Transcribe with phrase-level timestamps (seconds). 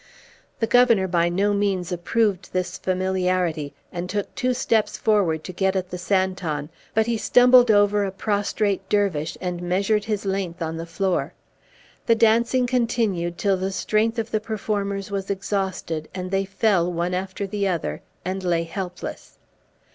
[0.59, 5.75] The Governor by no means approved this familiarity, and took two steps forward to get
[5.75, 10.77] at the Santon, but he stumbled over a prostrate Dervise and measured his length on
[10.77, 11.33] the floor.
[12.07, 17.13] The dancing continued till the strength of the performers was exhausted, and they fell, one
[17.13, 19.37] after the other, and lay helpless.